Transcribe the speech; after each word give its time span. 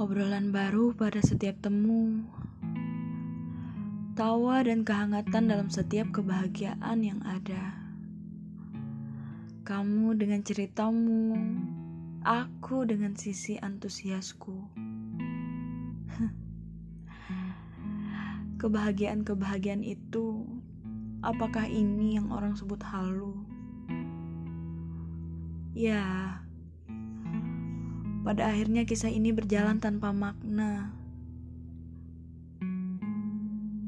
Obrolan 0.00 0.48
baru 0.48 0.96
pada 0.96 1.20
setiap 1.20 1.60
temu, 1.60 2.24
tawa 4.16 4.64
dan 4.64 4.80
kehangatan 4.80 5.44
dalam 5.44 5.68
setiap 5.68 6.08
kebahagiaan 6.08 7.04
yang 7.04 7.20
ada. 7.20 7.76
Kamu 9.60 10.16
dengan 10.16 10.40
ceritamu, 10.40 11.36
aku 12.24 12.88
dengan 12.88 13.12
sisi 13.12 13.60
antusiasku. 13.60 14.72
Kebahagiaan-kebahagiaan 18.64 19.84
itu, 19.84 20.48
apakah 21.20 21.68
ini 21.68 22.16
yang 22.16 22.32
orang 22.32 22.56
sebut 22.56 22.80
halu? 22.88 23.36
Ya, 25.76 26.40
pada 28.30 28.46
akhirnya 28.46 28.86
kisah 28.86 29.10
ini 29.10 29.34
berjalan 29.34 29.82
tanpa 29.82 30.14
makna. 30.14 30.94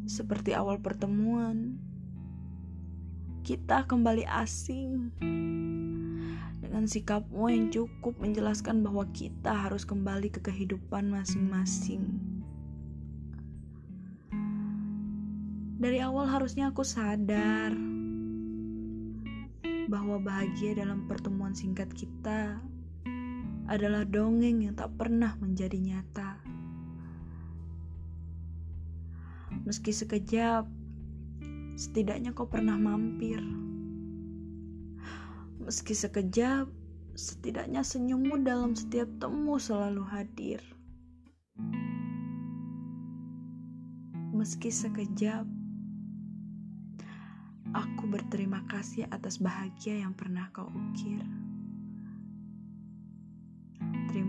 Seperti 0.03 0.51
awal 0.51 0.83
pertemuan, 0.83 1.79
kita 3.47 3.87
kembali 3.87 4.27
asing 4.27 5.15
dengan 6.59 6.91
sikapmu 6.91 7.55
yang 7.55 7.71
cukup 7.71 8.19
menjelaskan 8.19 8.83
bahwa 8.83 9.07
kita 9.15 9.55
harus 9.55 9.87
kembali 9.87 10.35
ke 10.35 10.43
kehidupan 10.43 11.07
masing-masing. 11.07 12.03
Dari 15.79 16.03
awal 16.03 16.27
harusnya 16.27 16.75
aku 16.75 16.83
sadar 16.83 17.71
bahwa 19.87 20.19
bahagia 20.19 20.75
dalam 20.83 21.07
pertemuan 21.07 21.55
singkat 21.55 21.87
kita 21.95 22.59
adalah 23.71 24.03
dongeng 24.03 24.67
yang 24.67 24.75
tak 24.75 24.91
pernah 24.99 25.39
menjadi 25.39 25.79
nyata. 25.79 26.43
Meski 29.63 29.95
sekejap, 29.95 30.67
setidaknya 31.79 32.35
kau 32.35 32.51
pernah 32.51 32.75
mampir. 32.75 33.39
Meski 35.63 35.95
sekejap, 35.95 36.67
setidaknya 37.15 37.87
senyummu 37.87 38.43
dalam 38.43 38.75
setiap 38.75 39.07
temu 39.23 39.61
selalu 39.63 40.03
hadir. 40.11 40.61
Meski 44.33 44.75
sekejap, 44.75 45.47
aku 47.71 48.05
berterima 48.11 48.67
kasih 48.67 49.07
atas 49.13 49.39
bahagia 49.39 50.03
yang 50.03 50.17
pernah 50.19 50.51
kau 50.51 50.67
ukir. 50.67 51.23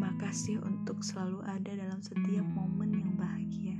Terima 0.03 0.19
kasih 0.19 0.59
untuk 0.67 0.99
selalu 0.99 1.39
ada 1.47 1.71
dalam 1.79 2.03
setiap 2.03 2.43
momen 2.51 2.91
yang 2.91 3.15
bahagia. 3.15 3.79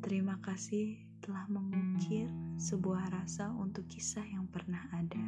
Terima 0.00 0.40
kasih 0.40 0.96
telah 1.20 1.44
mengukir 1.52 2.32
sebuah 2.56 3.12
rasa 3.12 3.52
untuk 3.52 3.84
kisah 3.92 4.24
yang 4.24 4.48
pernah 4.48 4.80
ada. 4.96 5.20